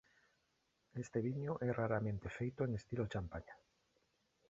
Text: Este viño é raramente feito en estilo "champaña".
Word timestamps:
Este 1.03 1.19
viño 1.27 1.53
é 1.67 1.69
raramente 1.81 2.33
feito 2.37 2.59
en 2.63 2.71
estilo 2.79 3.09
"champaña". 3.13 3.55